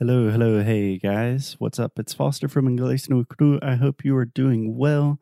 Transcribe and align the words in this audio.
Hello, 0.00 0.30
hello, 0.30 0.62
hey 0.62 0.96
guys. 0.96 1.56
What's 1.58 1.78
up? 1.78 1.98
It's 1.98 2.14
Foster 2.14 2.48
from 2.48 2.66
Inglés 2.66 3.10
no 3.10 3.22
Cru. 3.22 3.58
I 3.60 3.74
hope 3.74 4.02
you 4.02 4.16
are 4.16 4.24
doing 4.24 4.78
well. 4.78 5.20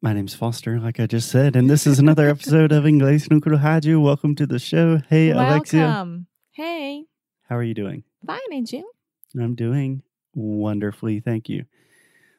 My 0.00 0.14
name's 0.14 0.34
Foster, 0.34 0.80
like 0.80 0.98
I 0.98 1.06
just 1.06 1.28
said, 1.30 1.54
and 1.54 1.68
this 1.68 1.86
is 1.86 1.98
another 1.98 2.26
episode 2.30 2.72
of 2.72 2.84
Inglés 2.84 3.30
no 3.30 3.38
Cru 3.38 3.58
Rádio. 3.58 4.02
Welcome 4.02 4.34
to 4.36 4.46
the 4.46 4.58
show. 4.58 5.02
Hey, 5.10 5.28
Alexia. 5.28 5.82
Welcome. 5.82 6.26
Hey, 6.52 7.04
How 7.50 7.56
are 7.58 7.62
you 7.62 7.74
doing? 7.74 8.04
fine, 8.26 8.38
and 8.50 8.72
you? 8.72 8.90
I'm 9.38 9.54
doing 9.54 10.02
wonderfully, 10.34 11.20
thank 11.20 11.50
you. 11.50 11.66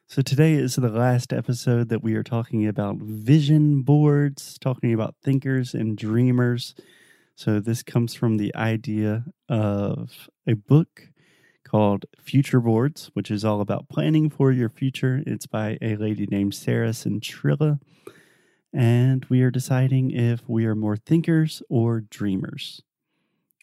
So, 0.07 0.23
today 0.23 0.53
is 0.53 0.75
the 0.75 0.89
last 0.89 1.31
episode 1.31 1.89
that 1.89 2.01
we 2.03 2.15
are 2.15 2.23
talking 2.23 2.65
about 2.65 2.97
vision 2.97 3.83
boards, 3.83 4.57
talking 4.57 4.91
about 4.91 5.13
thinkers 5.23 5.75
and 5.75 5.95
dreamers. 5.95 6.73
So, 7.35 7.59
this 7.59 7.81
comes 7.83 8.13
from 8.13 8.37
the 8.37 8.55
idea 8.55 9.25
of 9.49 10.29
a 10.47 10.53
book 10.53 11.09
called 11.63 12.05
Future 12.21 12.59
Boards, 12.59 13.09
which 13.13 13.31
is 13.31 13.43
all 13.43 13.59
about 13.59 13.89
planning 13.89 14.29
for 14.29 14.51
your 14.51 14.69
future. 14.69 15.23
It's 15.25 15.47
by 15.47 15.77
a 15.81 15.95
lady 15.95 16.27
named 16.27 16.53
Sarah 16.53 16.89
Centrella. 16.89 17.79
And 18.71 19.25
we 19.29 19.41
are 19.41 19.51
deciding 19.51 20.11
if 20.11 20.41
we 20.47 20.65
are 20.65 20.75
more 20.75 20.97
thinkers 20.97 21.61
or 21.69 22.01
dreamers. 22.01 22.81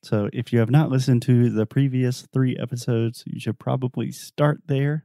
So, 0.03 0.29
if 0.33 0.53
you 0.53 0.59
have 0.59 0.71
not 0.71 0.91
listened 0.91 1.23
to 1.23 1.51
the 1.51 1.67
previous 1.67 2.23
three 2.33 2.57
episodes, 2.57 3.23
you 3.27 3.39
should 3.39 3.59
probably 3.59 4.11
start 4.11 4.63
there 4.67 5.05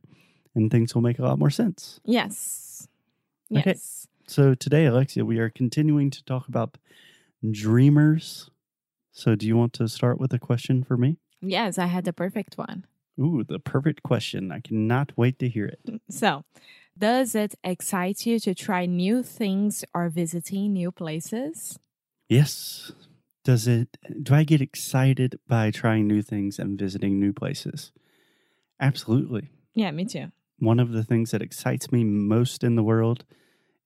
and 0.56 0.72
things 0.72 0.96
will 0.96 1.02
make 1.02 1.20
a 1.20 1.24
lot 1.24 1.38
more 1.38 1.50
sense. 1.50 2.00
Yes. 2.06 2.88
Okay. 3.52 3.64
Yes. 3.68 4.08
So, 4.26 4.56
today, 4.56 4.86
Alexia, 4.86 5.26
we 5.26 5.38
are 5.38 5.50
continuing 5.50 6.10
to 6.10 6.24
talk 6.24 6.48
about 6.48 6.78
dreamers. 7.52 8.50
So, 9.16 9.34
do 9.34 9.48
you 9.48 9.56
want 9.58 9.74
to 9.74 9.88
start 9.88 10.20
with 10.20 10.32
a 10.34 10.40
question 10.40 10.84
for 10.84 10.98
me? 10.98 11.18
Yes, 11.42 11.78
I 11.78 11.86
had 11.88 12.04
the 12.06 12.14
perfect 12.14 12.58
one. 12.58 12.86
Ooh, 13.20 13.44
the 13.48 13.60
perfect 13.60 14.04
question. 14.04 14.52
I 14.52 14.60
cannot 14.60 15.14
wait 15.18 15.40
to 15.40 15.48
hear 15.48 15.66
it. 15.66 15.80
Mm, 15.88 16.00
so, 16.10 16.44
does 16.98 17.34
it 17.36 17.56
excite 17.64 18.26
you 18.26 18.40
to 18.40 18.54
try 18.54 18.86
new 18.86 19.24
things 19.24 19.86
or 19.94 20.10
visiting 20.10 20.74
new 20.74 20.92
places? 20.92 21.80
Yes. 22.30 22.92
Does 23.44 23.68
it, 23.68 23.98
do 24.24 24.34
I 24.34 24.44
get 24.44 24.62
excited 24.62 25.40
by 25.48 25.72
trying 25.72 26.08
new 26.08 26.22
things 26.22 26.58
and 26.60 26.78
visiting 26.80 27.20
new 27.20 27.32
places? 27.32 27.92
Absolutely. 28.80 29.50
Yeah, 29.76 29.92
me 29.92 30.06
too. 30.06 30.32
one 30.60 30.80
of 30.80 30.92
the 30.92 31.04
things 31.04 31.32
that 31.32 31.42
excites 31.42 31.92
me 31.92 32.04
most 32.04 32.64
in 32.64 32.76
the 32.76 32.84
world 32.84 33.26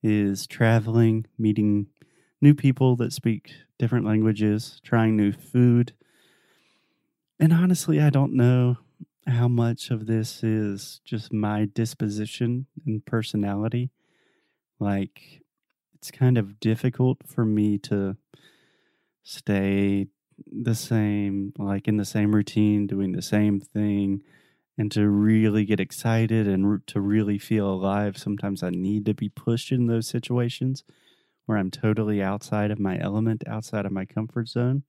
is 0.03 0.47
traveling, 0.47 1.25
meeting 1.37 1.87
new 2.41 2.53
people 2.53 2.95
that 2.97 3.13
speak 3.13 3.53
different 3.77 4.05
languages, 4.05 4.79
trying 4.83 5.15
new 5.15 5.31
food. 5.31 5.93
And 7.39 7.53
honestly, 7.53 7.99
I 8.01 8.09
don't 8.09 8.33
know 8.33 8.77
how 9.27 9.47
much 9.47 9.91
of 9.91 10.07
this 10.07 10.43
is 10.43 11.01
just 11.05 11.31
my 11.31 11.65
disposition 11.65 12.65
and 12.85 13.05
personality. 13.05 13.91
Like, 14.79 15.41
it's 15.95 16.11
kind 16.11 16.37
of 16.37 16.59
difficult 16.59 17.19
for 17.27 17.45
me 17.45 17.77
to 17.79 18.17
stay 19.23 20.07
the 20.51 20.75
same, 20.75 21.53
like 21.57 21.87
in 21.87 21.97
the 21.97 22.05
same 22.05 22.33
routine, 22.33 22.87
doing 22.87 23.11
the 23.11 23.21
same 23.21 23.59
thing 23.59 24.23
and 24.77 24.91
to 24.93 25.09
really 25.09 25.65
get 25.65 25.81
excited 25.81 26.47
and 26.47 26.81
to 26.87 27.01
really 27.01 27.37
feel 27.37 27.69
alive, 27.69 28.17
sometimes 28.17 28.63
I 28.63 28.69
need 28.69 29.05
to 29.07 29.13
be 29.13 29.27
pushed 29.27 29.73
in 29.73 29.87
those 29.87 30.07
situations 30.07 30.85
where 31.49 31.57
I'm 31.57 31.71
totally 31.71 32.21
outside 32.21 32.69
of 32.69 32.79
my 32.79 32.99
element, 32.99 33.43
outside 33.47 33.87
of 33.87 33.91
my 33.91 34.05
comfort 34.05 34.47
zone. 34.47 34.83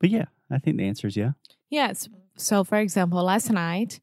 But 0.00 0.10
yeah, 0.10 0.24
I 0.50 0.58
think 0.58 0.76
the 0.76 0.88
answer 0.88 1.06
is 1.06 1.16
yeah. 1.16 1.32
Yes. 1.70 2.08
So, 2.36 2.64
for 2.64 2.78
example, 2.78 3.22
last 3.22 3.48
night 3.48 4.00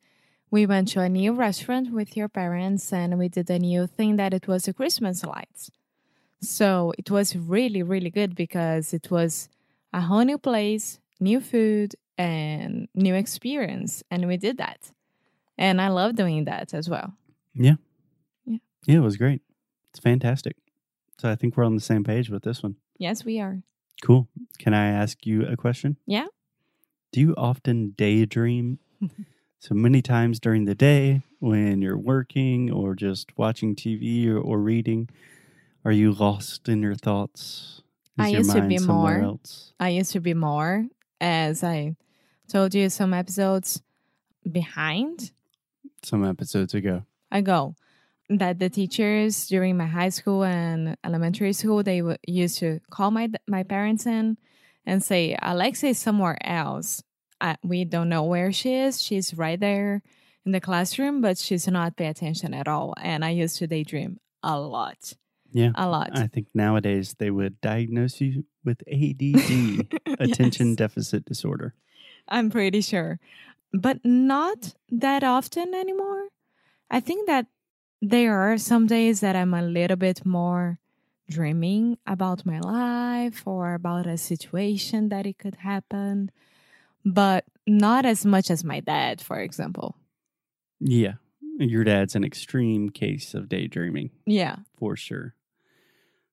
we 0.50 0.66
went 0.66 0.88
to 0.90 1.02
a 1.02 1.10
new 1.10 1.34
restaurant 1.34 1.92
with 1.92 2.16
your 2.16 2.30
parents 2.30 2.94
and 2.94 3.20
we 3.20 3.28
did 3.28 3.50
a 3.50 3.60
new 3.60 3.88
thing 3.88 4.16
that 4.16 4.34
it 4.34 4.48
was 4.48 4.64
the 4.64 4.74
Christmas 4.74 5.26
lights. 5.26 5.70
So, 6.42 6.94
it 6.98 7.12
was 7.12 7.36
really, 7.36 7.84
really 7.84 8.10
good 8.10 8.36
because 8.36 8.94
it 8.94 9.12
was 9.12 9.50
a 9.92 10.00
whole 10.00 10.24
new 10.24 10.38
place, 10.38 11.02
new 11.20 11.42
food, 11.42 11.94
and 12.18 12.88
new 12.96 13.16
experience. 13.16 14.02
And 14.10 14.30
we 14.30 14.38
did 14.38 14.60
that. 14.60 14.92
And 15.58 15.82
I 15.82 15.90
love 15.90 16.16
doing 16.16 16.46
that 16.46 16.74
as 16.74 16.90
well. 16.90 17.14
Yeah. 17.54 17.76
Yeah. 18.46 18.60
Yeah, 18.86 18.98
it 18.98 19.02
was 19.02 19.18
great. 19.18 19.42
It's 19.90 20.00
fantastic. 20.00 20.56
So 21.20 21.30
I 21.30 21.36
think 21.36 21.56
we're 21.56 21.64
on 21.64 21.76
the 21.76 21.82
same 21.82 22.04
page 22.04 22.30
with 22.30 22.44
this 22.44 22.62
one. 22.62 22.76
Yes, 22.98 23.24
we 23.24 23.40
are. 23.40 23.62
Cool. 24.02 24.28
Can 24.60 24.74
I 24.74 24.88
ask 24.88 25.26
you 25.26 25.46
a 25.46 25.56
question? 25.56 25.98
Yeah. 26.06 26.28
Do 27.12 27.22
you 27.22 27.34
often 27.38 27.94
daydream? 27.98 28.80
so 29.60 29.74
many 29.74 30.02
times 30.02 30.40
during 30.40 30.66
the 30.66 30.76
day 30.76 31.22
when 31.40 31.82
you're 31.82 31.98
working 31.98 32.72
or 32.72 32.96
just 32.96 33.38
watching 33.38 33.76
TV 33.76 34.28
or, 34.28 34.38
or 34.38 34.60
reading, 34.60 35.10
are 35.86 35.92
you 35.92 36.12
lost 36.12 36.68
in 36.68 36.82
your 36.82 36.96
thoughts? 36.96 37.82
I 38.18 38.30
your 38.30 38.40
used 38.40 38.52
to 38.52 38.62
be 38.68 38.80
more. 38.80 39.20
Else? 39.20 39.74
I 39.80 39.90
used 39.90 40.12
to 40.14 40.20
be 40.20 40.34
more, 40.34 40.86
as 41.22 41.64
I 41.64 41.96
told 42.50 42.76
you 42.76 42.90
some 42.90 43.14
episodes 43.14 43.82
behind. 44.50 45.32
Some 46.04 46.26
episodes 46.26 46.74
ago. 46.74 47.04
ago 47.32 47.76
that 48.30 48.60
the 48.60 48.70
teachers 48.70 49.48
during 49.48 49.78
my 49.78 49.86
high 49.86 50.10
school 50.10 50.44
and 50.44 50.98
elementary 51.04 51.54
school 51.54 51.84
they 51.84 52.00
w- 52.00 52.18
used 52.28 52.58
to 52.60 52.80
call 52.90 53.12
my 53.12 53.30
my 53.48 53.64
parents 53.64 54.06
in 54.06 54.38
and 54.86 55.04
say 55.04 55.38
Alexia 55.42 55.92
is 55.92 56.00
somewhere 56.00 56.38
else. 56.46 57.04
I, 57.42 57.58
we 57.64 57.86
don't 57.86 58.10
know 58.10 58.24
where 58.24 58.52
she 58.52 58.74
is. 58.76 59.02
She's 59.02 59.34
right 59.34 59.60
there 59.60 60.02
in 60.46 60.52
the 60.54 60.62
classroom, 60.62 61.22
but 61.22 61.38
she's 61.38 61.68
not 61.68 61.98
paying 61.98 62.12
attention 62.12 62.54
at 62.54 62.68
all. 62.68 62.94
And 63.02 63.26
I 63.26 63.32
used 63.32 63.58
to 63.58 63.68
daydream 63.68 64.20
a 64.42 64.58
lot, 64.60 65.14
Yeah. 65.52 65.72
a 65.76 65.88
lot. 65.90 66.12
I 66.18 66.28
think 66.28 66.48
nowadays 66.54 67.16
they 67.20 67.32
would 67.32 67.60
diagnose 67.62 68.22
you 68.22 68.46
with 68.64 68.82
ADD, 68.88 69.88
attention 70.20 70.70
Yes, 70.70 70.76
deficit 70.78 71.26
disorder. 71.26 71.74
I'm 72.30 72.50
pretty 72.50 72.82
sure, 72.82 73.20
but 73.74 74.00
not 74.06 74.74
that 74.90 75.24
often 75.24 75.74
anymore. 75.74 76.30
I 76.90 77.00
think 77.02 77.28
that 77.28 77.48
there 78.02 78.40
are 78.40 78.58
some 78.58 78.88
days 78.88 79.20
that 79.22 79.36
I'm 79.36 79.54
a 79.54 79.62
little 79.62 79.98
bit 79.98 80.26
more 80.26 80.80
dreaming 81.30 81.98
about 82.06 82.46
my 82.46 82.60
life 82.60 83.44
or 83.46 83.74
about 83.74 84.06
a 84.06 84.18
situation 84.18 85.10
that 85.10 85.26
it 85.26 85.38
could 85.40 85.56
happen, 85.56 86.30
but 87.04 87.46
not 87.66 88.06
as 88.06 88.26
much 88.26 88.52
as 88.52 88.64
my 88.64 88.80
dad, 88.80 89.22
for 89.22 89.40
example. 89.40 89.96
Yeah. 90.80 91.14
Your 91.58 91.84
dad's 91.84 92.16
an 92.16 92.24
extreme 92.24 92.90
case 92.90 93.34
of 93.34 93.48
daydreaming 93.50 94.12
Yeah. 94.26 94.58
for 94.78 94.96
sure. 94.96 95.36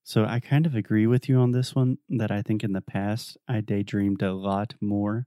So 0.04 0.24
I 0.24 0.40
kind 0.40 0.66
of 0.66 0.74
agree 0.74 1.06
with 1.06 1.28
you 1.28 1.38
on 1.38 1.52
this 1.52 1.76
one 1.76 1.98
that 2.10 2.32
I 2.32 2.42
think 2.42 2.64
in 2.64 2.72
the 2.72 2.80
past 2.82 3.38
I 3.48 3.60
daydreamed 3.60 4.20
a 4.20 4.32
lot 4.32 4.74
more. 4.80 5.26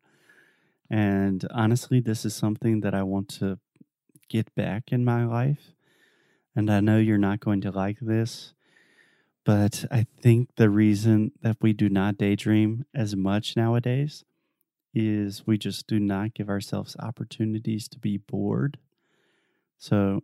And 0.90 1.46
honestly, 1.50 2.02
this 2.02 2.26
is 2.26 2.36
something 2.36 2.82
that 2.82 2.94
I 2.94 3.04
want 3.04 3.30
to 3.40 3.58
get 4.28 4.54
back 4.54 4.92
in 4.92 5.06
my 5.06 5.26
life. 5.26 5.72
And 6.56 6.72
I 6.72 6.80
know 6.80 6.98
you're 6.98 7.18
not 7.18 7.42
going 7.42 7.62
to 7.62 7.72
like 7.72 7.98
this, 8.00 8.54
but 9.44 9.86
I 9.92 10.06
think 10.22 10.56
the 10.56 10.70
reason 10.70 11.32
that 11.42 11.58
we 11.62 11.74
do 11.74 11.90
not 11.90 12.18
daydream 12.18 12.86
as 12.94 13.16
much 13.16 13.56
nowadays 13.58 14.24
is 14.94 15.46
we 15.46 15.58
just 15.58 15.88
do 15.88 16.00
not 16.00 16.34
give 16.34 16.50
ourselves 16.50 16.96
opportunities 17.00 17.90
to 17.90 18.00
be 18.00 18.18
bored. 18.18 18.78
So 19.78 20.22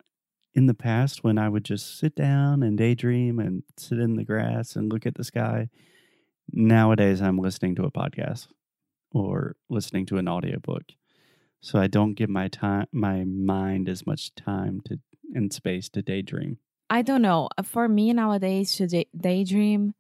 in 0.54 0.66
the 0.68 0.74
past 0.74 1.24
when 1.24 1.38
I 1.38 1.50
would 1.50 1.66
just 1.66 2.00
sit 2.00 2.16
down 2.16 2.64
and 2.64 2.78
daydream 2.78 3.40
and 3.40 3.64
sit 3.78 4.00
in 4.00 4.16
the 4.16 4.24
grass 4.24 4.76
and 4.76 4.92
look 4.92 5.06
at 5.06 5.16
the 5.16 5.24
sky, 5.26 5.70
nowadays 6.52 7.22
I'm 7.22 7.38
listening 7.38 7.76
to 7.76 7.84
a 7.84 7.92
podcast 7.92 8.48
or 9.14 9.58
listening 9.70 10.06
to 10.08 10.18
an 10.18 10.30
audiobook. 10.30 10.84
So 11.60 11.80
I 11.80 11.88
don't 11.88 12.16
give 12.16 12.30
my 12.30 12.48
time 12.48 12.88
my 12.92 13.24
mind 13.24 13.88
as 13.88 14.08
much 14.08 14.34
time 14.36 14.82
to 14.86 15.00
and 15.34 15.52
space 15.54 15.90
to 15.90 16.02
daydream. 16.02 16.58
I 16.90 17.02
don't 17.02 17.22
know. 17.22 17.50
Uh, 17.58 17.64
for 17.64 17.88
me 17.88 18.12
nowadays, 18.14 18.76
to 18.76 18.88
day- 18.88 19.08
daydream 19.16 19.94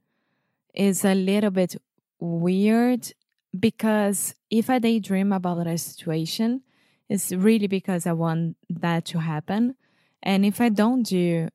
is 0.73 1.05
a 1.05 1.15
little 1.15 1.51
bit 1.51 1.75
weird 2.19 3.13
because 3.57 4.35
if 4.49 4.69
I 4.69 4.79
daydream 4.79 5.31
about 5.31 5.67
a 5.67 5.77
situation, 5.77 6.61
it's 7.09 7.31
really 7.31 7.67
because 7.67 8.05
I 8.05 8.13
want 8.13 8.57
that 8.69 9.05
to 9.05 9.19
happen. 9.19 9.75
And 10.23 10.45
if 10.45 10.61
I 10.61 10.69
don't 10.69 11.03
do 11.03 11.49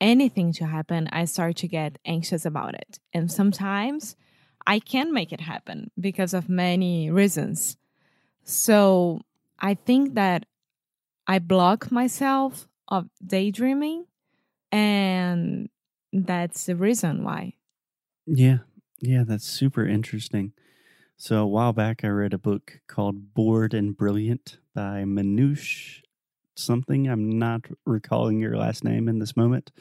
anything 0.00 0.52
to 0.54 0.66
happen, 0.66 1.08
I 1.12 1.24
start 1.24 1.56
to 1.56 1.68
get 1.68 1.98
anxious 2.04 2.44
about 2.44 2.74
it. 2.74 3.00
And 3.12 3.30
sometimes 3.30 4.16
I 4.66 4.78
can 4.78 5.12
make 5.12 5.32
it 5.32 5.40
happen 5.40 5.90
because 5.98 6.32
of 6.32 6.48
many 6.48 7.10
reasons. 7.10 7.76
So 8.44 9.20
I 9.58 9.74
think 9.74 10.14
that 10.14 10.46
I 11.26 11.38
block 11.38 11.90
myself 11.90 12.68
of 12.88 13.08
daydreaming, 13.24 14.06
and 14.72 15.68
that's 16.12 16.66
the 16.66 16.76
reason 16.76 17.24
why. 17.24 17.54
Yeah. 18.26 18.58
Yeah, 19.00 19.24
that's 19.26 19.46
super 19.46 19.86
interesting. 19.86 20.52
So 21.16 21.42
a 21.42 21.46
while 21.46 21.72
back, 21.72 22.04
I 22.04 22.08
read 22.08 22.32
a 22.32 22.38
book 22.38 22.80
called 22.86 23.34
Bored 23.34 23.74
and 23.74 23.96
Brilliant 23.96 24.58
by 24.74 25.04
Manoush 25.04 26.00
something. 26.56 27.08
I'm 27.08 27.38
not 27.38 27.66
recalling 27.84 28.40
your 28.40 28.56
last 28.56 28.82
name 28.82 29.08
in 29.08 29.18
this 29.18 29.36
moment, 29.36 29.72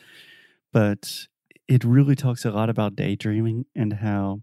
but 0.72 1.28
it 1.68 1.84
really 1.84 2.16
talks 2.16 2.44
a 2.46 2.52
lot 2.52 2.70
about 2.70 2.96
daydreaming 2.96 3.66
and 3.76 3.94
how 3.94 4.42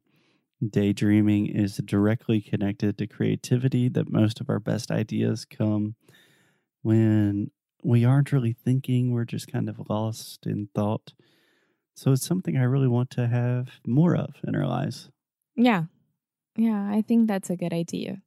daydreaming 0.66 1.46
is 1.46 1.76
directly 1.78 2.40
connected 2.40 2.98
to 2.98 3.06
creativity, 3.06 3.88
that 3.88 4.10
most 4.10 4.40
of 4.40 4.48
our 4.48 4.60
best 4.60 4.90
ideas 4.90 5.44
come 5.44 5.94
when 6.82 7.50
we 7.82 8.04
aren't 8.04 8.32
really 8.32 8.52
thinking, 8.52 9.12
we're 9.12 9.24
just 9.24 9.50
kind 9.50 9.68
of 9.68 9.88
lost 9.88 10.46
in 10.46 10.68
thought. 10.74 11.12
So 11.94 12.12
it's 12.12 12.26
something 12.26 12.56
I 12.56 12.62
really 12.62 12.88
want 12.88 13.10
to 13.10 13.28
have 13.28 13.68
more 13.86 14.16
of 14.16 14.36
in 14.46 14.54
our 14.54 14.66
lives. 14.66 15.10
Yeah. 15.56 15.84
Yeah, 16.56 16.88
I 16.90 17.02
think 17.02 17.28
that's 17.28 17.50
a 17.50 17.56
good 17.56 17.72
idea. 17.72 18.22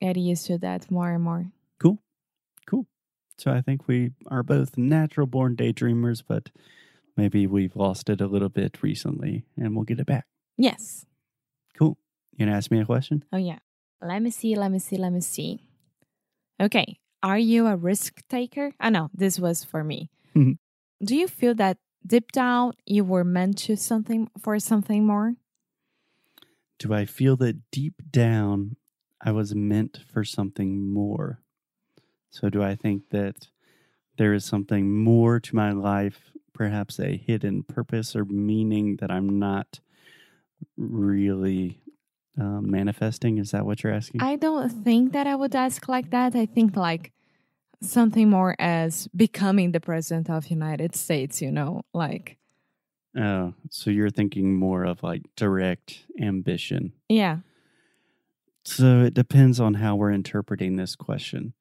Get 0.00 0.16
used 0.16 0.46
to 0.46 0.58
that 0.58 0.90
more 0.90 1.10
and 1.10 1.22
more. 1.22 1.50
Cool. 1.80 1.98
Cool. 2.66 2.86
So 3.36 3.50
I 3.50 3.60
think 3.60 3.88
we 3.88 4.12
are 4.28 4.42
both 4.42 4.78
natural 4.78 5.26
born 5.26 5.56
daydreamers, 5.56 6.22
but 6.26 6.50
maybe 7.16 7.46
we've 7.46 7.76
lost 7.76 8.08
it 8.08 8.20
a 8.20 8.26
little 8.26 8.48
bit 8.48 8.82
recently 8.82 9.44
and 9.56 9.74
we'll 9.74 9.84
get 9.84 10.00
it 10.00 10.06
back. 10.06 10.26
Yes. 10.56 11.04
Cool. 11.76 11.98
You 12.32 12.46
gonna 12.46 12.56
ask 12.56 12.70
me 12.70 12.80
a 12.80 12.84
question? 12.84 13.24
Oh, 13.32 13.36
yeah. 13.36 13.58
Let 14.00 14.22
me 14.22 14.30
see, 14.30 14.54
let 14.54 14.70
me 14.70 14.78
see, 14.78 14.96
let 14.96 15.12
me 15.12 15.20
see. 15.20 15.64
Okay. 16.60 16.98
Are 17.22 17.38
you 17.38 17.66
a 17.66 17.76
risk 17.76 18.22
taker? 18.28 18.72
I 18.78 18.90
know 18.90 19.10
this 19.12 19.38
was 19.38 19.64
for 19.64 19.82
me. 19.82 20.10
Mhm. 20.34 20.58
Do 21.02 21.16
you 21.16 21.28
feel 21.28 21.54
that 21.56 21.78
deep 22.06 22.32
down 22.32 22.74
you 22.86 23.04
were 23.04 23.24
meant 23.24 23.58
to 23.58 23.76
something 23.76 24.30
for 24.38 24.58
something 24.58 25.04
more? 25.04 25.36
Do 26.78 26.92
I 26.94 27.04
feel 27.04 27.36
that 27.38 27.70
deep 27.70 28.02
down 28.10 28.76
I 29.20 29.32
was 29.32 29.54
meant 29.54 29.98
for 30.06 30.24
something 30.24 30.92
more? 30.92 31.42
So 32.30 32.50
do 32.50 32.62
I 32.62 32.74
think 32.76 33.10
that 33.10 33.48
there 34.18 34.34
is 34.34 34.44
something 34.44 34.92
more 34.96 35.40
to 35.40 35.56
my 35.56 35.72
life, 35.72 36.32
perhaps 36.52 37.00
a 37.00 37.16
hidden 37.16 37.62
purpose 37.64 38.16
or 38.16 38.24
meaning 38.24 38.96
that 38.96 39.10
I'm 39.10 39.38
not 39.38 39.80
really 40.76 41.82
uh, 42.40 42.60
manifesting? 42.60 43.38
Is 43.38 43.50
that 43.50 43.66
what 43.66 43.82
you're 43.82 43.92
asking? 43.92 44.22
I 44.22 44.36
don't 44.36 44.68
think 44.70 45.12
that 45.12 45.26
I 45.26 45.34
would 45.34 45.54
ask 45.54 45.88
like 45.88 46.10
that. 46.10 46.34
I 46.34 46.46
think 46.46 46.76
like 46.76 47.12
something 47.82 48.28
more 48.30 48.56
as 48.58 49.08
becoming 49.14 49.72
the 49.72 49.80
president 49.80 50.28
of 50.30 50.48
United 50.48 50.94
States, 50.96 51.40
you 51.42 51.50
know, 51.50 51.82
like 51.94 52.36
Oh, 53.16 53.54
so 53.70 53.90
you're 53.90 54.10
thinking 54.10 54.54
more 54.54 54.84
of 54.84 55.02
like 55.02 55.22
direct 55.36 56.04
ambition. 56.20 56.92
yeah. 57.08 57.38
So 58.64 59.00
it 59.00 59.14
depends 59.14 59.58
on 59.60 59.74
how 59.74 59.96
we're 59.96 60.12
interpreting 60.12 60.76
this 60.76 60.94
question. 60.94 61.54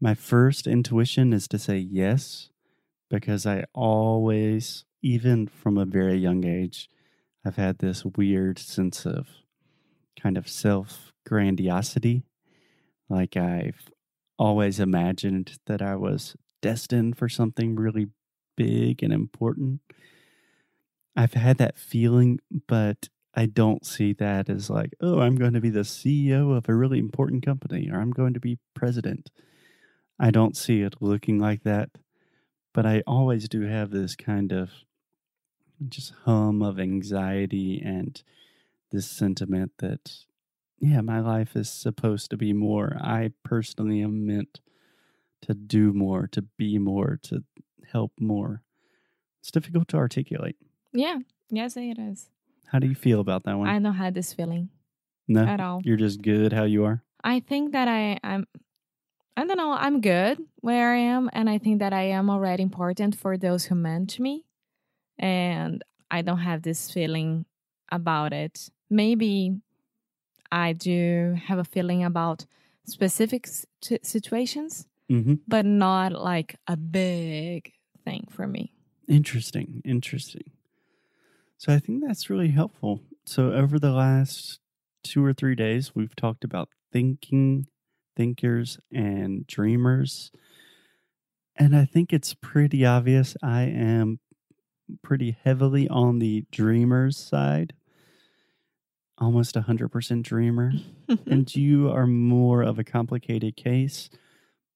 My 0.00 0.12
first 0.14 0.66
intuition 0.66 1.32
is 1.32 1.48
to 1.48 1.58
say 1.58 1.78
yes, 1.78 2.50
because 3.08 3.46
I 3.46 3.64
always, 3.72 4.84
even 5.02 5.46
from 5.46 5.78
a 5.78 5.86
very 5.86 6.18
young 6.18 6.44
age, 6.44 6.90
I've 7.44 7.56
had 7.56 7.78
this 7.78 8.04
weird 8.04 8.58
sense 8.58 9.06
of 9.06 9.28
kind 10.20 10.36
of 10.36 10.48
self 10.48 11.12
grandiosity. 11.24 12.22
Like 13.08 13.36
I've 13.36 13.88
always 14.38 14.80
imagined 14.80 15.58
that 15.66 15.82
I 15.82 15.96
was 15.96 16.36
destined 16.62 17.16
for 17.16 17.28
something 17.28 17.76
really 17.76 18.08
big 18.56 19.02
and 19.02 19.12
important. 19.12 19.80
I've 21.14 21.34
had 21.34 21.58
that 21.58 21.78
feeling, 21.78 22.40
but 22.68 23.08
I 23.34 23.46
don't 23.46 23.84
see 23.84 24.12
that 24.14 24.48
as 24.48 24.70
like, 24.70 24.94
oh, 25.00 25.20
I'm 25.20 25.36
going 25.36 25.52
to 25.52 25.60
be 25.60 25.70
the 25.70 25.80
CEO 25.80 26.56
of 26.56 26.68
a 26.68 26.74
really 26.74 26.98
important 26.98 27.44
company 27.44 27.90
or 27.90 28.00
I'm 28.00 28.10
going 28.10 28.34
to 28.34 28.40
be 28.40 28.58
president. 28.74 29.30
I 30.18 30.30
don't 30.30 30.56
see 30.56 30.80
it 30.80 30.96
looking 31.00 31.38
like 31.38 31.62
that, 31.64 31.90
but 32.72 32.86
I 32.86 33.02
always 33.06 33.48
do 33.48 33.62
have 33.62 33.90
this 33.90 34.16
kind 34.16 34.52
of 34.52 34.70
just 35.88 36.14
hum 36.24 36.62
of 36.62 36.80
anxiety 36.80 37.82
and 37.84 38.22
this 38.90 39.10
sentiment 39.10 39.72
that, 39.78 40.12
yeah, 40.78 41.00
my 41.00 41.20
life 41.20 41.56
is 41.56 41.70
supposed 41.70 42.30
to 42.30 42.36
be 42.36 42.52
more. 42.52 42.96
I 43.00 43.32
personally 43.44 44.02
am 44.02 44.26
meant 44.26 44.60
to 45.42 45.54
do 45.54 45.92
more, 45.92 46.26
to 46.28 46.42
be 46.42 46.78
more, 46.78 47.18
to 47.24 47.44
help 47.92 48.12
more. 48.20 48.62
It's 49.40 49.50
difficult 49.50 49.88
to 49.88 49.96
articulate. 49.96 50.56
Yeah. 50.92 51.18
Yes, 51.50 51.76
it 51.76 51.98
is. 51.98 52.28
How 52.66 52.78
do 52.78 52.86
you 52.88 52.94
feel 52.94 53.20
about 53.20 53.44
that 53.44 53.56
one? 53.56 53.68
I 53.68 53.78
don't 53.78 53.94
have 53.94 54.14
this 54.14 54.32
feeling 54.32 54.70
no, 55.28 55.44
at 55.44 55.60
all. 55.60 55.80
you're 55.84 55.96
just 55.96 56.20
good 56.22 56.52
how 56.52 56.64
you 56.64 56.84
are. 56.84 57.02
I 57.22 57.40
think 57.40 57.72
that 57.72 57.88
I 57.88 58.18
I'm 58.24 58.46
I 59.36 59.44
don't 59.44 59.58
know, 59.58 59.72
I'm 59.72 60.00
good 60.00 60.38
where 60.60 60.92
I 60.92 60.98
am 60.98 61.28
and 61.32 61.48
I 61.48 61.58
think 61.58 61.80
that 61.80 61.92
I 61.92 62.04
am 62.04 62.30
already 62.30 62.62
important 62.62 63.16
for 63.16 63.36
those 63.36 63.66
who 63.66 63.74
meant 63.74 64.18
me. 64.18 64.46
And 65.18 65.84
I 66.10 66.22
don't 66.22 66.38
have 66.38 66.62
this 66.62 66.90
feeling 66.90 67.44
about 67.92 68.32
it. 68.32 68.70
Maybe 68.90 69.60
I 70.50 70.72
do 70.72 71.36
have 71.46 71.58
a 71.58 71.64
feeling 71.64 72.04
about 72.04 72.46
specific 72.86 73.48
situations, 74.02 74.86
Mm-hmm. 75.10 75.34
but 75.46 75.64
not 75.64 76.12
like 76.12 76.56
a 76.66 76.76
big 76.76 77.72
thing 78.04 78.26
for 78.28 78.46
me. 78.48 78.72
Interesting. 79.08 79.80
Interesting. 79.84 80.50
So 81.58 81.72
I 81.72 81.78
think 81.78 82.02
that's 82.04 82.28
really 82.28 82.48
helpful. 82.48 83.02
So 83.24 83.52
over 83.52 83.78
the 83.78 83.92
last 83.92 84.58
two 85.04 85.24
or 85.24 85.32
three 85.32 85.54
days, 85.54 85.94
we've 85.94 86.16
talked 86.16 86.42
about 86.42 86.70
thinking, 86.92 87.68
thinkers, 88.16 88.80
and 88.92 89.46
dreamers. 89.46 90.32
And 91.54 91.76
I 91.76 91.84
think 91.84 92.12
it's 92.12 92.34
pretty 92.34 92.84
obvious 92.84 93.36
I 93.44 93.62
am 93.62 94.18
pretty 95.04 95.36
heavily 95.44 95.88
on 95.88 96.18
the 96.18 96.46
dreamers 96.50 97.16
side, 97.16 97.74
almost 99.26 99.56
100% 99.56 100.22
dreamer. 100.22 100.72
and 101.26 101.54
you 101.54 101.90
are 101.90 102.06
more 102.06 102.62
of 102.62 102.78
a 102.78 102.84
complicated 102.84 103.56
case, 103.56 104.08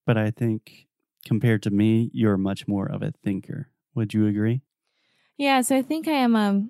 but 0.05 0.19
I 0.19 0.32
think 0.32 0.88
compared 1.25 1.62
to 1.62 1.70
me, 1.70 2.11
you're 2.12 2.37
much 2.37 2.67
more 2.67 2.91
of 2.91 3.02
a 3.02 3.12
thinker. 3.23 3.69
Would 3.94 4.12
you 4.12 4.26
agree? 4.26 4.62
Yes, 5.38 5.70
I 5.70 5.82
think 5.82 6.08
I 6.08 6.12
am 6.26 6.35
a 6.37 6.67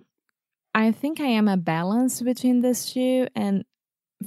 I 0.73 0.93
think 0.93 1.19
I 1.19 1.27
am 1.27 1.49
a 1.49 1.57
balance 1.57 2.23
between 2.23 2.61
these 2.61 2.93
two 2.93 3.27
and 3.35 3.65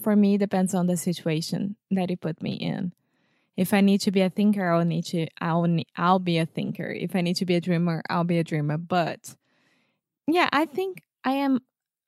for 0.02 0.16
me 0.16 0.36
it 0.36 0.40
depends 0.40 0.74
on 0.74 0.88
the 0.88 0.98
situation 0.98 1.78
that 1.92 2.10
you 2.10 2.18
put 2.18 2.42
me 2.42 2.54
in. 2.56 2.92
If 3.56 3.74
I 3.74 3.82
need 3.82 4.02
to 4.02 4.12
be 4.12 4.22
a 4.22 4.30
thinker, 4.30 4.70
I'll 4.70 4.84
need 4.84 5.06
to 5.06 5.28
I'll 5.40 5.66
I'll 5.96 6.20
be 6.20 6.40
a 6.40 6.46
thinker. 6.46 6.90
If 6.92 7.16
I 7.16 7.22
need 7.22 7.38
to 7.38 7.46
be 7.46 7.56
a 7.56 7.62
dreamer, 7.62 8.02
I'll 8.10 8.26
be 8.26 8.40
a 8.40 8.44
dreamer. 8.44 8.78
But 8.78 9.36
yeah, 10.28 10.50
I 10.52 10.66
think 10.66 11.04
I 11.24 11.34
am 11.34 11.60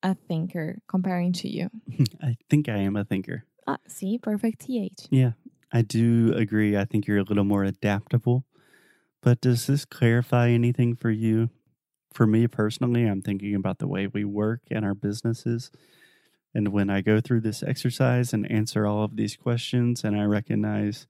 a 0.06 0.14
thinker 0.14 0.78
comparing 0.88 1.34
to 1.34 1.50
you. 1.50 1.70
I 2.22 2.38
think 2.48 2.70
I 2.70 2.78
am 2.78 2.96
a 2.96 3.04
thinker. 3.04 3.46
Ah, 3.68 3.78
see, 3.88 4.20
perfect 4.20 4.62
th. 4.62 5.08
Yeah, 5.10 5.32
I 5.74 5.82
do 5.82 6.32
agree. 6.36 6.78
I 6.78 6.86
think 6.86 7.08
you're 7.08 7.18
a 7.18 7.24
little 7.24 7.44
more 7.44 7.64
adaptable. 7.64 8.46
But 9.24 9.42
does 9.42 9.66
this 9.66 9.84
clarify 9.84 10.50
anything 10.50 10.96
for 10.96 11.10
you? 11.10 11.50
For 12.14 12.28
me 12.28 12.46
personally, 12.48 13.06
I'm 13.06 13.24
thinking 13.24 13.56
about 13.56 13.80
the 13.80 13.88
way 13.88 14.06
we 14.06 14.24
work 14.24 14.62
and 14.70 14.86
our 14.86 14.94
businesses. 14.94 15.72
And 16.54 16.68
when 16.68 16.92
I 16.92 17.02
go 17.02 17.20
through 17.20 17.42
this 17.42 17.64
exercise 17.64 18.32
and 18.32 18.50
answer 18.50 18.86
all 18.86 19.04
of 19.04 19.18
these 19.18 19.36
questions, 19.36 20.04
and 20.04 20.16
I 20.16 20.24
recognize, 20.26 21.08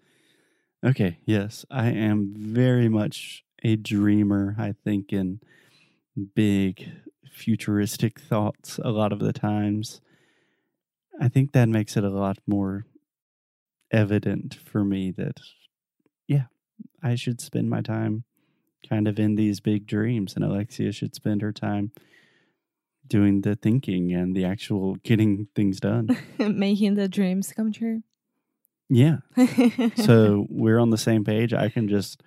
okay, 0.83 1.19
yes, 1.25 1.65
I 1.69 1.89
am 1.89 2.33
very 2.35 2.87
much 2.87 3.43
a 3.61 3.75
dreamer, 3.75 4.55
I 4.57 4.73
think, 4.83 5.11
in 5.11 5.41
big 6.33 6.89
futuristic 7.32 8.20
thoughts 8.20 8.79
a 8.84 8.89
lot 8.89 9.12
of 9.12 9.20
the 9.20 9.34
times. 9.34 10.01
I 11.20 11.27
think 11.27 11.51
that 11.51 11.70
makes 11.70 11.96
it 11.96 12.03
a 12.03 12.10
lot 12.10 12.38
more 12.46 12.86
evident 13.91 14.55
for 14.65 14.84
me 14.84 15.12
that, 15.12 15.39
yeah, 16.27 16.46
I 17.01 17.15
should 17.15 17.39
spend 17.39 17.70
my 17.70 17.82
time 17.82 18.24
kind 18.89 19.08
of 19.08 19.20
in 19.20 19.36
these 19.36 19.60
big 19.60 19.88
dreams, 19.88 20.36
and 20.36 20.44
Alexia 20.44 20.91
should 20.91 21.15
spend 21.15 21.41
her 21.41 21.51
time 21.51 21.91
doing 23.08 23.41
the 23.41 23.55
thinking 23.55 24.13
and 24.13 24.36
the 24.36 24.46
actual 24.46 24.96
getting 24.96 25.48
things 25.55 25.79
done. 25.79 26.17
Making 26.39 26.96
the 26.96 27.08
dreams 27.08 27.53
come 27.55 27.72
true. 27.72 28.03
Yeah. 28.89 29.17
So 29.96 30.46
we're 30.50 30.79
on 30.79 30.91
the 30.91 30.98
same 30.98 31.24
page. 31.24 31.53
I 31.53 31.70
can 31.70 31.88
just 31.88 32.22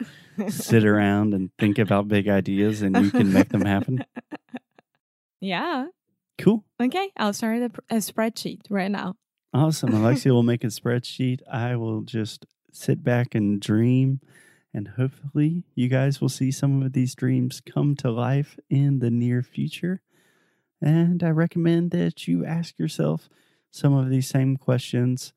sit 0.48 0.84
around 0.84 1.34
and 1.34 1.50
think 1.58 1.78
about 1.78 2.08
big 2.08 2.28
ideas, 2.28 2.82
and 2.82 2.96
you 2.96 3.10
can 3.10 3.32
make 3.32 3.50
them 3.50 3.64
happen. 3.64 4.04
yeah. 5.40 5.86
Cool. 6.38 6.64
Okay, 6.80 7.10
I'll 7.16 7.32
start 7.32 7.62
a, 7.62 7.70
a 7.90 7.98
spreadsheet 7.98 8.60
right 8.70 8.90
now. 8.90 9.16
Awesome. 9.52 9.92
Alexia 9.94 10.32
will 10.32 10.42
make 10.42 10.64
a 10.64 10.68
spreadsheet. 10.68 11.40
I 11.50 11.76
will 11.76 12.02
just 12.02 12.46
sit 12.72 13.02
back 13.02 13.34
and 13.34 13.60
dream. 13.60 14.20
And 14.72 14.88
hopefully, 14.88 15.64
you 15.74 15.88
guys 15.88 16.20
will 16.20 16.28
see 16.28 16.50
some 16.50 16.82
of 16.82 16.92
these 16.92 17.14
dreams 17.14 17.60
come 17.60 17.96
to 17.96 18.10
life 18.10 18.58
in 18.68 18.98
the 18.98 19.10
near 19.10 19.42
future. 19.42 20.02
And 20.80 21.22
I 21.22 21.30
recommend 21.30 21.90
that 21.90 22.28
you 22.28 22.44
ask 22.44 22.78
yourself 22.78 23.28
some 23.70 23.94
of 23.94 24.10
these 24.10 24.28
same 24.28 24.56
questions 24.56 25.32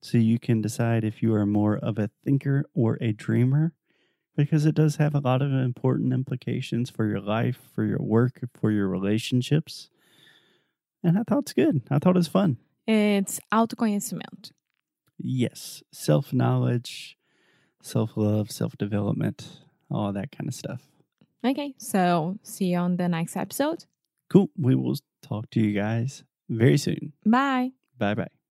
so 0.00 0.18
you 0.18 0.38
can 0.38 0.60
decide 0.60 1.02
if 1.04 1.22
you 1.22 1.34
are 1.34 1.46
more 1.46 1.76
of 1.76 1.98
a 1.98 2.10
thinker 2.24 2.66
or 2.74 2.98
a 3.00 3.12
dreamer 3.12 3.72
because 4.36 4.66
it 4.66 4.74
does 4.74 4.96
have 4.96 5.14
a 5.14 5.20
lot 5.20 5.42
of 5.42 5.52
important 5.52 6.12
implications 6.12 6.90
for 6.90 7.06
your 7.06 7.20
life, 7.20 7.58
for 7.74 7.84
your 7.84 8.00
work, 8.00 8.40
for 8.54 8.70
your 8.70 8.88
relationships. 8.88 9.88
And 11.02 11.18
I 11.18 11.22
thought 11.22 11.40
it's 11.44 11.52
good. 11.52 11.82
I 11.90 11.98
thought 11.98 12.16
it 12.16 12.18
was 12.18 12.28
fun. 12.28 12.58
It's 12.86 13.40
autoconhecimento. 13.52 14.52
Yes, 15.18 15.82
self 15.92 16.32
knowledge, 16.32 17.16
self 17.82 18.16
love, 18.16 18.50
self 18.50 18.76
development, 18.76 19.48
all 19.90 20.12
that 20.12 20.30
kind 20.30 20.48
of 20.48 20.54
stuff. 20.54 20.82
Okay, 21.44 21.74
so 21.78 22.38
see 22.42 22.66
you 22.66 22.78
on 22.78 22.96
the 22.96 23.08
next 23.08 23.36
episode. 23.36 23.84
Cool. 24.28 24.50
We 24.58 24.74
will 24.74 24.96
talk 25.22 25.50
to 25.50 25.60
you 25.60 25.72
guys 25.72 26.24
very 26.48 26.76
soon. 26.76 27.12
Bye. 27.24 27.70
Bye 27.98 28.14
bye. 28.14 28.35